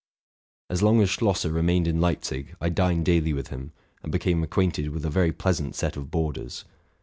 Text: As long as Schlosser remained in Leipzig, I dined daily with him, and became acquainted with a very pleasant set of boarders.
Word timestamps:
As 0.71 0.81
long 0.81 0.99
as 1.03 1.11
Schlosser 1.11 1.51
remained 1.51 1.87
in 1.87 2.01
Leipzig, 2.01 2.55
I 2.59 2.69
dined 2.69 3.05
daily 3.05 3.33
with 3.33 3.49
him, 3.49 3.71
and 4.01 4.11
became 4.11 4.41
acquainted 4.41 4.89
with 4.89 5.05
a 5.05 5.11
very 5.11 5.31
pleasant 5.31 5.75
set 5.75 5.95
of 5.95 6.09
boarders. 6.09 6.65